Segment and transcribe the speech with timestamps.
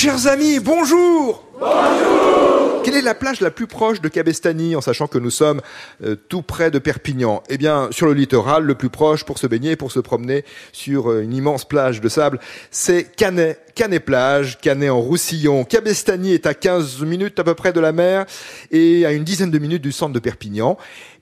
[0.00, 1.44] Chers amis, bonjour.
[1.58, 2.82] Bonjour.
[2.84, 5.60] Quelle est la plage la plus proche de Cabestany, en sachant que nous sommes
[6.04, 7.42] euh, tout près de Perpignan?
[7.48, 11.10] Eh bien, sur le littoral, le plus proche pour se baigner, pour se promener sur
[11.10, 12.38] euh, une immense plage de sable,
[12.70, 13.60] c'est Canet.
[13.78, 15.62] Canet-Plage, Canet en Roussillon.
[15.62, 18.26] Cabestany est à 15 minutes à peu près de la mer
[18.72, 20.76] et à une dizaine de minutes du centre de Perpignan.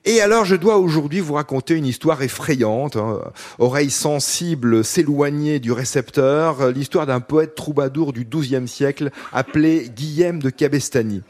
[0.05, 3.19] Et alors, je dois aujourd'hui vous raconter une histoire effrayante, hein.
[3.59, 10.49] oreille sensible s'éloigner du récepteur, l'histoire d'un poète troubadour du XIIe siècle appelé Guillaume de
[10.49, 11.21] Cabestany.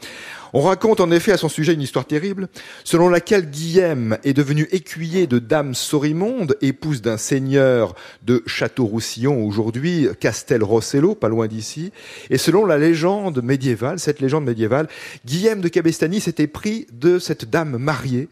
[0.54, 2.48] On raconte en effet à son sujet une histoire terrible,
[2.84, 10.08] selon laquelle Guillaume est devenu écuyer de Dame Sorimonde, épouse d'un seigneur de Château-Roussillon, aujourd'hui
[10.20, 11.92] Castel-Rossello, pas loin d'ici.
[12.30, 14.88] Et selon la légende médiévale, cette légende médiévale,
[15.26, 18.28] Guillaume de Cabestany s'était pris de cette dame mariée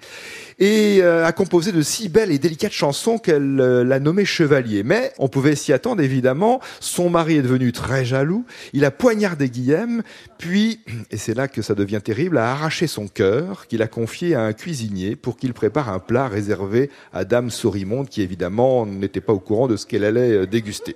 [0.59, 4.83] et euh, a composé de si belles et délicates chansons qu'elle euh, l'a nommé chevalier.
[4.83, 9.51] Mais on pouvait s'y attendre évidemment, son mari est devenu très jaloux, il a poignardé
[9.51, 10.03] Guillaume,
[10.39, 10.81] puis,
[11.11, 14.43] et c'est là que ça devient terrible, a arraché son cœur, qu'il a confié à
[14.43, 19.33] un cuisinier pour qu'il prépare un plat réservé à Dame Sorimonde, qui évidemment n'était pas
[19.33, 20.95] au courant de ce qu'elle allait euh, déguster.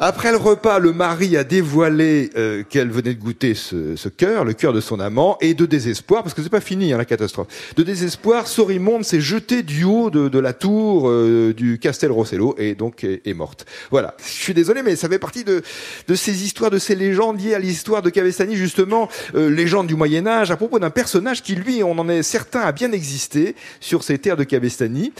[0.00, 4.44] Après le repas, le mari a dévoilé euh, qu'elle venait de goûter ce, ce cœur,
[4.44, 7.04] le cœur de son amant, et de désespoir, parce que c'est pas fini hein, la
[7.04, 7.48] catastrophe.
[7.74, 12.54] De désespoir, Sorimonde s'est jetée du haut de, de la tour euh, du Castel Rossello
[12.58, 13.66] et donc est, est, morte.
[13.90, 14.16] Voilà.
[14.24, 15.62] Je suis désolé, mais ça fait partie de,
[16.06, 19.96] de ces histoires, de ces légendes liées à l'histoire de Cavestani, justement, euh, légende du
[19.96, 23.56] Moyen Âge, à propos d'un personnage qui, lui, on en est certain, a bien existé
[23.80, 25.12] sur ces terres de Cavestani.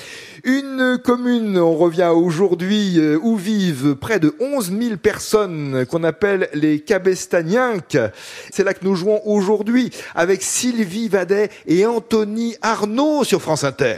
[0.45, 6.49] Une commune, on revient aujourd'hui, euh, où vivent près de 11 000 personnes qu'on appelle
[6.55, 7.99] les Cabestanienques.
[8.51, 13.97] C'est là que nous jouons aujourd'hui avec Sylvie Vadet et Anthony Arnaud sur France Inter.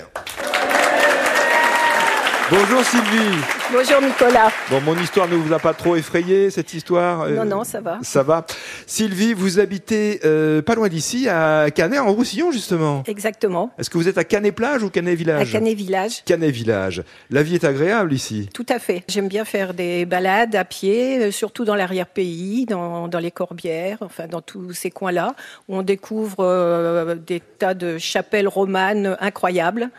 [2.50, 3.38] Bonjour Sylvie.
[3.72, 4.50] Bonjour Nicolas.
[4.70, 8.00] Bon, mon histoire ne vous a pas trop effrayé, cette histoire Non, non, ça va.
[8.02, 8.44] Ça va.
[8.88, 13.04] Sylvie, vous habitez euh, pas loin d'ici, à Canet, en Roussillon, justement.
[13.06, 13.70] Exactement.
[13.78, 16.24] Est-ce que vous êtes à Canet-Plage ou Canet-Village À Canet-Village.
[16.24, 17.04] Canet-Village.
[17.30, 19.04] La vie est agréable ici Tout à fait.
[19.06, 23.98] J'aime bien faire des balades à pied, euh, surtout dans l'arrière-pays, dans, dans, les Corbières,
[24.00, 25.36] enfin dans tous ces coins-là,
[25.68, 29.90] où on découvre euh, des tas de chapelles romanes incroyables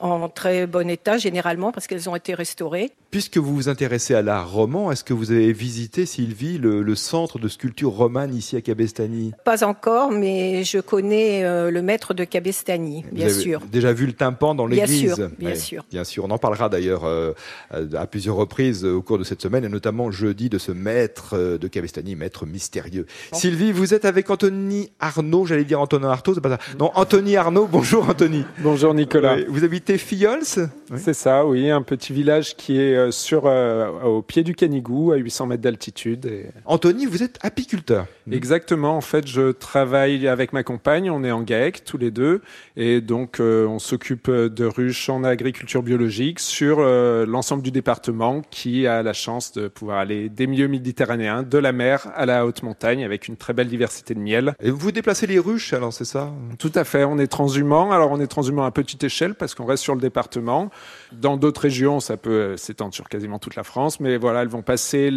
[0.00, 2.90] en très bon état généralement parce qu'elles ont été restaurées.
[3.10, 6.94] Puisque vous vous intéressez à l'art roman, est-ce que vous avez visité, Sylvie, le, le,
[6.94, 9.32] centre de sculpture romane ici à Cabestany?
[9.44, 13.60] Pas encore, mais je connais euh, le maître de Cabestany, bien vous avez sûr.
[13.72, 15.84] Déjà vu le tympan dans l'église Bien sûr, bien sûr.
[15.90, 17.32] Bien sûr, on en parlera d'ailleurs euh,
[17.70, 21.58] à plusieurs reprises au cours de cette semaine, et notamment jeudi de ce maître euh,
[21.58, 23.06] de Cabestany, maître mystérieux.
[23.32, 23.38] Bon.
[23.38, 26.58] Sylvie, vous êtes avec Anthony Arnaud, j'allais dire Antonin Artaud, c'est pas ça.
[26.78, 28.44] Non, Anthony Arnaud, bonjour Anthony.
[28.58, 29.36] Bonjour Nicolas.
[29.48, 34.22] Vous habitez Fillols C'est ça, oui, un petit village qui est euh, sur, euh, au
[34.22, 36.26] pied du Canigou, à 800 mètres d'altitude.
[36.26, 36.46] Et...
[36.64, 38.06] Anthony, vous êtes apiculteur.
[38.30, 42.42] Exactement, en fait, je travaille avec ma compagne, on est en GAEC tous les deux,
[42.76, 48.42] et donc euh, on s'occupe de ruches en agriculture biologique sur euh, l'ensemble du département
[48.50, 52.46] qui a la chance de pouvoir aller des milieux méditerranéens, de la mer à la
[52.46, 54.54] haute montagne, avec une très belle diversité de miel.
[54.60, 56.32] Et vous déplacez les ruches, alors c'est ça?
[56.58, 59.66] Tout à fait, on est transhumant, alors on est transhumant à petite échelle parce qu'on
[59.66, 60.70] reste sur le département.
[61.12, 64.48] Dans d'autres régions, ça peut euh, s'étendre sur quasiment toute la France, mais voilà, elles
[64.48, 65.10] vont passer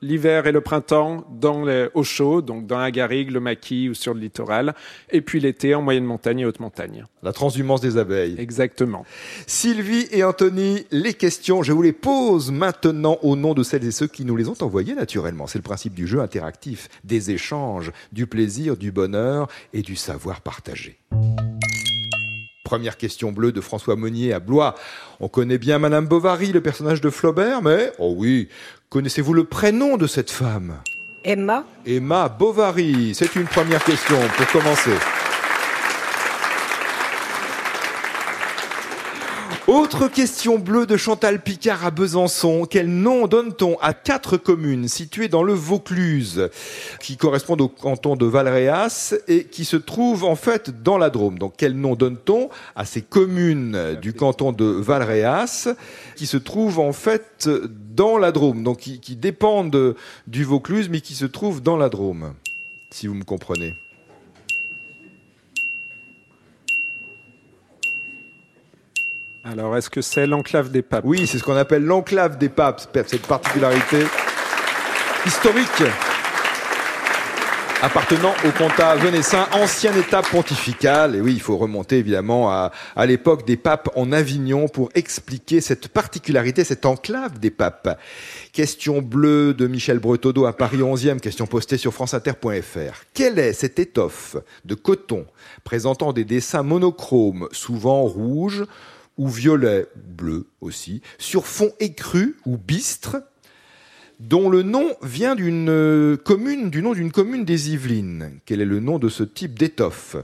[0.00, 3.94] l'hiver et le printemps dans les, au chaud, donc dans la garrigue, le maquis ou
[3.94, 4.74] sur le littoral,
[5.10, 7.04] et puis l'été en moyenne montagne et haute montagne.
[7.22, 8.36] La transhumance des abeilles.
[8.38, 9.04] Exactement.
[9.46, 13.90] Sylvie et Anthony, les questions, je vous les pose maintenant au nom de celles et
[13.90, 15.46] ceux qui nous les ont envoyées naturellement.
[15.46, 20.40] C'est le principe du jeu interactif, des échanges, du plaisir, du bonheur et du savoir
[20.40, 20.98] partagé.
[22.64, 24.74] Première question bleue de François Monnier à Blois.
[25.20, 28.48] On connaît bien Madame Bovary, le personnage de Flaubert, mais, oh oui,
[28.88, 30.80] connaissez-vous le prénom de cette femme?
[31.24, 33.14] Emma Emma Bovary.
[33.14, 34.92] C'est une première question pour commencer.
[39.66, 42.66] Autre question bleue de Chantal Picard à Besançon.
[42.68, 46.50] Quel nom donne-t-on à quatre communes situées dans le Vaucluse,
[47.00, 51.38] qui correspondent au canton de Valréas et qui se trouvent en fait dans la Drôme?
[51.38, 55.68] Donc quel nom donne-t-on à ces communes du canton de Valréas
[56.14, 57.48] qui se trouvent en fait
[57.96, 59.96] dans la Drôme, donc qui, dépendent
[60.26, 62.34] du Vaucluse mais qui se trouvent dans la Drôme,
[62.90, 63.74] si vous me comprenez
[69.46, 72.80] Alors, est-ce que c'est l'enclave des papes Oui, c'est ce qu'on appelle l'enclave des papes,
[73.06, 73.98] cette particularité
[75.26, 75.82] historique.
[77.82, 81.16] appartenant au comtat venessin, ancienne étape pontificale.
[81.16, 85.60] Et oui, il faut remonter évidemment à, à l'époque des papes en Avignon pour expliquer
[85.60, 88.00] cette particularité, cette enclave des papes.
[88.54, 93.04] Question bleue de Michel Bretodeau à Paris 11e, question postée sur franceinter.fr.
[93.12, 95.26] Quelle est cette étoffe de coton
[95.64, 98.64] présentant des dessins monochromes, souvent rouges
[99.16, 103.22] ou violets, bleu aussi, sur fond écru ou bistre,
[104.20, 108.40] dont le nom vient d'une euh, commune, du nom d'une commune des Yvelines.
[108.46, 110.16] Quel est le nom de ce type d'étoffe?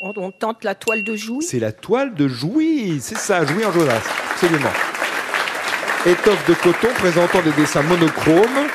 [0.00, 1.42] On, on tente la toile de Jouy.
[1.42, 4.02] C'est la toile de Jouy, c'est ça, Jouy en Jonas,
[4.32, 4.72] absolument.
[6.04, 8.68] Étoffe de coton présentant des dessins monochromes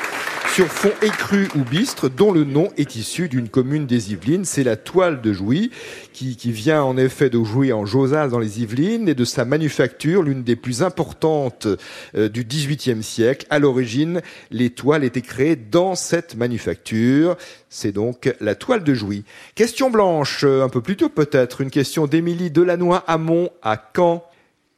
[0.54, 4.44] sur fond écru ou bistre, dont le nom est issu d'une commune des Yvelines.
[4.44, 5.70] C'est la toile de Jouy,
[6.12, 9.44] qui, qui vient en effet de Jouy en Josas dans les Yvelines et de sa
[9.44, 11.68] manufacture, l'une des plus importantes
[12.16, 13.46] euh, du XVIIIe siècle.
[13.48, 17.36] À l'origine, les toiles étaient créées dans cette manufacture.
[17.68, 19.24] C'est donc la toile de Jouy.
[19.54, 24.24] Question blanche, euh, un peu plus tôt peut-être, une question d'Émilie Delannoy Hamon à Caen.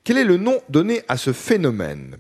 [0.05, 2.19] Quel est le nom donné à ce phénomène?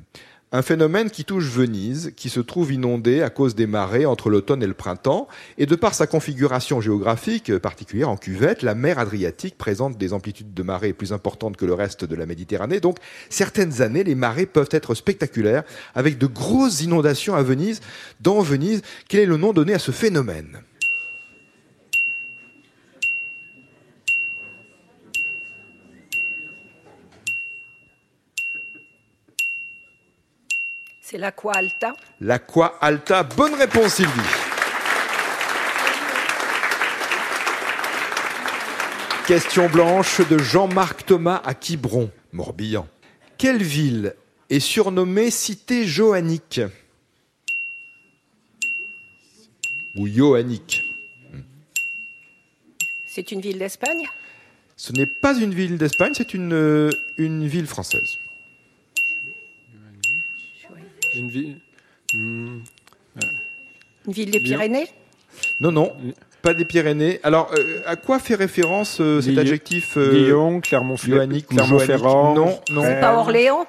[0.52, 4.62] Un phénomène qui touche Venise, qui se trouve inondée à cause des marées entre l'automne
[4.62, 5.26] et le printemps,
[5.56, 10.52] et de par sa configuration géographique particulière en cuvette, la mer Adriatique présente des amplitudes
[10.52, 12.80] de marée plus importantes que le reste de la Méditerranée.
[12.80, 12.98] Donc,
[13.30, 15.64] certaines années, les marées peuvent être spectaculaires,
[15.94, 17.80] avec de grosses inondations à Venise.
[18.20, 20.60] Dans Venise, quel est le nom donné à ce phénomène?
[31.12, 31.94] C'est l'Aqua Alta.
[32.22, 33.22] L'Aqua Alta.
[33.22, 34.10] Bonne réponse, Sylvie.
[39.26, 42.88] Question blanche de Jean-Marc Thomas à Quiberon, Morbihan.
[43.36, 44.14] Quelle ville
[44.48, 46.62] est surnommée Cité Johannique?
[49.96, 50.80] Ou Johannique
[53.06, 54.08] C'est une ville d'Espagne?
[54.76, 58.16] Ce n'est pas une ville d'Espagne, c'est une, euh, une ville française.
[61.14, 61.56] Une ville.
[62.14, 62.60] Hmm,
[64.06, 64.56] Une ville des Lyon.
[64.56, 64.88] Pyrénées?
[65.60, 65.92] Non, non,
[66.42, 67.20] pas des Pyrénées.
[67.22, 71.16] Alors, euh, à quoi fait référence euh, cet Lyon- adjectif euh, Lyon, Clermont-Ferrand.
[71.16, 71.66] Johannique Non,
[72.70, 72.82] non.
[72.82, 73.66] C'est pas Orléans?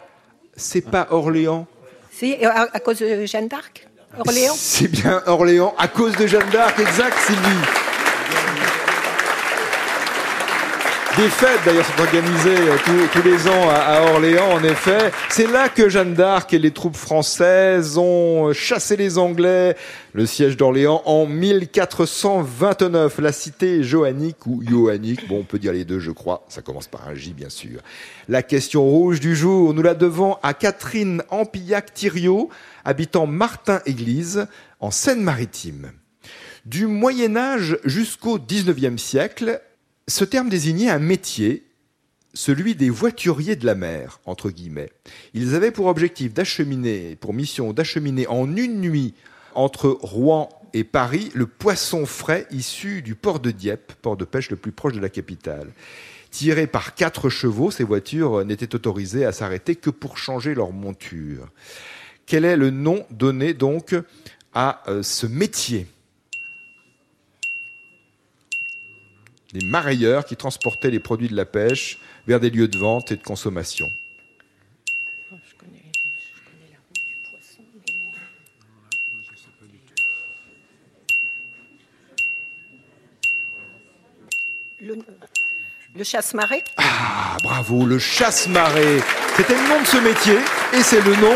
[0.56, 1.68] C'est pas Orléans.
[2.12, 3.88] Si, à, à cause de Jeanne d'Arc?
[4.20, 4.54] Orléans?
[4.56, 7.42] C'est bien Orléans, à cause de Jeanne d'Arc, exact, Sylvie.
[11.16, 15.12] Des fêtes, d'ailleurs, sont organisées euh, tous, les ans à, Orléans, en effet.
[15.30, 19.76] C'est là que Jeanne d'Arc et les troupes françaises ont euh, chassé les Anglais.
[20.14, 23.20] Le siège d'Orléans en 1429.
[23.20, 26.46] La cité johannique ou johannique, bon, on peut dire les deux, je crois.
[26.50, 27.82] Ça commence par un J, bien sûr.
[28.28, 32.50] La question rouge du jour, nous la devons à Catherine Ampillac-Thiriot,
[32.86, 34.48] habitant Martin-Église,
[34.80, 35.92] en Seine-Maritime.
[36.66, 39.62] Du Moyen Âge jusqu'au XIXe siècle,
[40.08, 41.64] ce terme désignait un métier,
[42.34, 44.92] celui des voituriers de la mer, entre guillemets.
[45.34, 49.14] Ils avaient pour objectif d'acheminer, pour mission d'acheminer en une nuit
[49.56, 54.50] entre Rouen et Paris le poisson frais issu du port de Dieppe, port de pêche
[54.50, 55.72] le plus proche de la capitale.
[56.32, 61.48] Tirés par quatre chevaux, ces voitures n'étaient autorisées à s'arrêter que pour changer leur monture.
[62.26, 63.96] Quel est le nom donné donc
[64.56, 65.86] à euh, ce métier?
[69.54, 73.16] Les marailleurs qui transportaient les produits de la pêche vers des lieux de vente et
[73.16, 73.92] de consommation.
[84.80, 84.98] Le,
[85.96, 86.64] le chasse-marée.
[86.78, 89.00] Ah, bravo, le chasse-marée.
[89.38, 90.38] C'était le nom de ce métier
[90.74, 91.36] et c'est le nom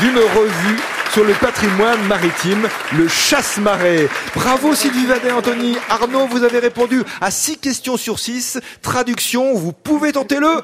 [0.00, 0.78] d'une revue
[1.12, 2.66] sur le patrimoine maritime,
[2.96, 4.08] le chasse-marée.
[4.34, 5.76] Bravo Sylvie Vadet, Anthony.
[5.90, 8.58] Arnaud, vous avez répondu à 6 questions sur 6.
[8.80, 10.62] Traduction, vous pouvez tenter le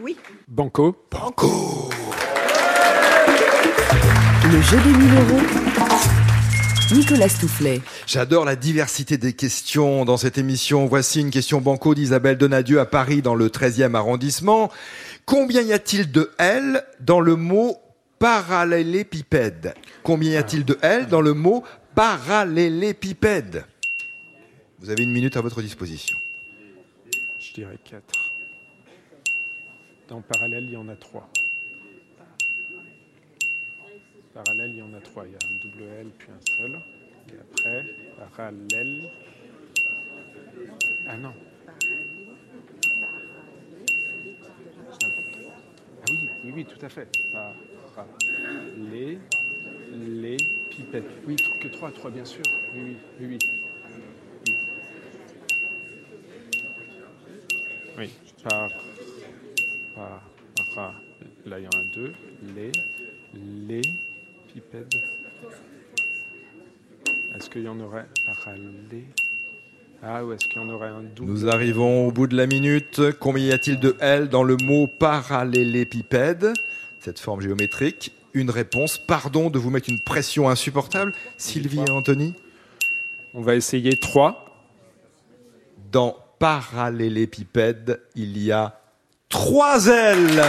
[0.00, 0.16] Oui.
[0.48, 0.96] Banco.
[1.10, 1.90] Banco.
[4.44, 5.85] Le jeu des 1000 euros.
[6.92, 7.80] Nicolas Stoufflet.
[8.06, 10.86] J'adore la diversité des questions dans cette émission.
[10.86, 14.70] Voici une question banco d'Isabelle Donadieu à Paris dans le 13e arrondissement.
[15.24, 17.76] Combien y a-t-il de L dans le mot
[18.20, 19.74] parallélépipède?
[20.04, 21.64] Combien y a-t-il de L dans le mot
[21.96, 23.64] parallélépipède?
[24.78, 26.16] Vous avez une minute à votre disposition.
[27.40, 28.02] Je dirais 4.
[30.08, 31.28] Dans parallèle, il y en a 3.
[34.44, 35.24] Parallèle, il y en a 3.
[35.26, 36.78] Il y a un double L puis un seul.
[37.30, 37.86] Et après,
[38.18, 39.08] parallèle.
[41.08, 41.32] Ah non.
[46.02, 47.08] Ah oui, oui, oui, tout à fait.
[47.32, 47.54] Par,
[48.76, 49.18] les,
[50.06, 50.36] les
[50.68, 51.04] pipettes.
[51.26, 52.44] Oui, que trois, trois, bien sûr.
[52.74, 53.38] Oui, oui, oui,
[54.46, 54.56] oui.
[57.96, 58.10] Oui,
[58.44, 58.68] par,
[59.94, 60.22] par,
[60.74, 61.00] par,
[61.46, 62.12] là il y en a deux.
[62.54, 62.72] Les,
[63.66, 63.80] les
[67.36, 68.06] Est-ce qu'il y en aurait
[70.02, 71.30] Ah, ou est-ce qu'il y en aurait un double?
[71.30, 73.00] Nous arrivons au bout de la minute.
[73.20, 76.52] Combien y a-t-il de L dans le mot parallélépipède
[77.00, 78.12] Cette forme géométrique.
[78.32, 78.98] Une réponse.
[78.98, 81.12] Pardon de vous mettre une pression insupportable.
[81.36, 82.34] Sylvie et Anthony?
[83.34, 84.42] On va essayer trois.
[85.92, 88.80] Dans parallélépipède, il y a
[89.28, 90.42] trois L.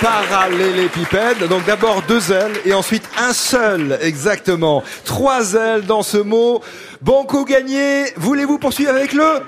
[0.00, 4.82] Parallélépipède, donc d'abord deux ailes et ensuite un seul, exactement.
[5.04, 6.62] Trois ailes dans ce mot.
[7.02, 9.24] Banco gagné, voulez-vous poursuivre avec le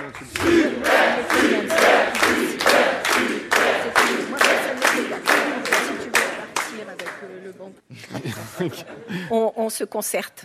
[9.30, 10.44] On, on se concerte.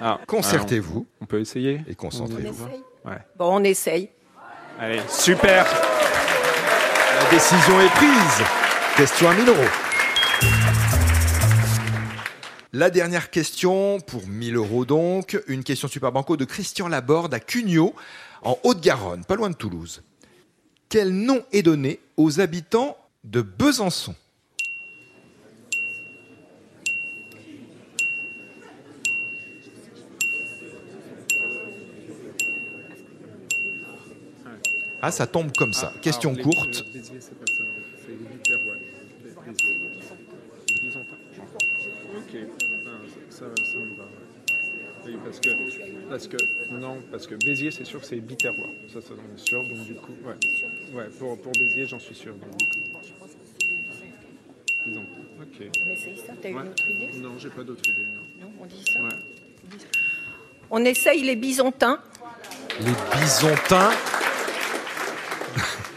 [0.00, 1.80] Ah, Concertez-vous On peut essayer?
[1.88, 2.66] Et concentrez-vous.
[3.04, 3.18] Ouais.
[3.36, 4.10] Bon, on essaye.
[4.80, 5.66] Allez, super
[7.22, 8.44] La décision est prise.
[8.96, 9.68] Question à 1000 euros.
[12.72, 17.40] La dernière question pour 1000 euros donc, une question super banco de Christian Laborde à
[17.40, 17.94] Cugnot,
[18.42, 20.02] en Haute-Garonne, pas loin de Toulouse.
[20.88, 24.14] Quel nom est donné aux habitants de Besançon?
[35.02, 35.92] Ah, ça tombe comme ça.
[36.00, 36.84] Question Alors, les- courte.
[45.44, 46.36] Que, parce que,
[46.72, 48.68] non, parce que Béziers, c'est sûr que c'est Biterrois.
[48.92, 50.34] Ça, ça, on est sûr, donc du coup, ouais.
[50.94, 52.98] Ouais, pour, pour Béziers, j'en suis sûr, donc du coup.
[54.86, 55.06] Byzantins,
[55.40, 55.68] ok.
[55.86, 56.32] On essaye ça.
[56.40, 56.54] T'as Ouais.
[56.62, 58.46] une autre idée Non, j'ai pas d'autre idée, non.
[58.46, 59.00] Non, on dit ça?
[59.02, 59.08] Ouais.
[60.70, 62.00] On essaye les bisontins.
[62.80, 63.92] Les Byzantins?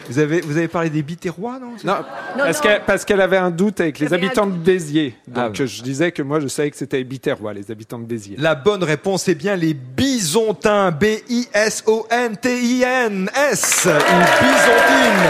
[0.09, 1.93] Vous avez, vous avez parlé des Biterrois, non Non,
[2.37, 5.15] Non, parce qu'elle parce qu'elle avait un doute avec les habitants de Béziers.
[5.35, 8.35] Ah, Donc je disais que moi je savais que c'était Biterrois, les habitants de Béziers.
[8.39, 10.91] La bonne réponse est bien les Bisontins.
[10.91, 13.85] B-I-S-O-N-T-I-N-S.
[13.85, 15.29] Une bisontine.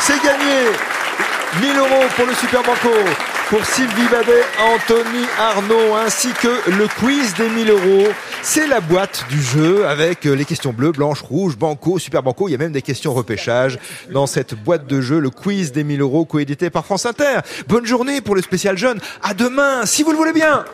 [0.00, 0.66] C'est gagné
[1.60, 2.90] 1000 euros pour le Super Banco,
[3.50, 8.08] pour Sylvie Babet, Anthony Arnaud, ainsi que le quiz des 1000 euros.
[8.44, 12.48] C'est la boîte du jeu avec euh, les questions bleues, blanches, rouges, Banco, Super Banco.
[12.48, 13.78] Il y a même des questions repêchage
[14.10, 17.38] dans cette boîte de jeu, le quiz des 1000 euros, coédité par France Inter.
[17.68, 18.98] Bonne journée pour le spécial jeune.
[19.22, 20.64] À demain, si vous le voulez bien.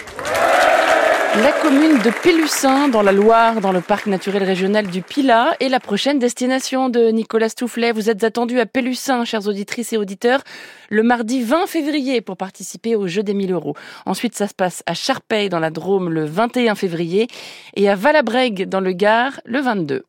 [1.36, 5.68] La commune de Pélussin, dans la Loire, dans le parc naturel régional du Pilat, est
[5.68, 7.92] la prochaine destination de Nicolas Stoufflet.
[7.92, 10.42] Vous êtes attendus à Pélussin, chères auditrices et auditeurs,
[10.88, 13.74] le mardi 20 février pour participer au jeu des 1000 euros.
[14.06, 17.28] Ensuite, ça se passe à Charpeil, dans la Drôme, le 21 février,
[17.76, 20.04] et à Valabrègue, dans le Gard, le 22.